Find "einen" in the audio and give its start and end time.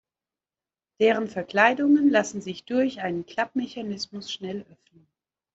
3.01-3.23